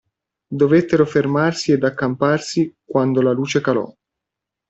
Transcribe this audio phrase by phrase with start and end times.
[0.61, 3.87] Dovettero fermarsi ed accamparsi quando la luce calò.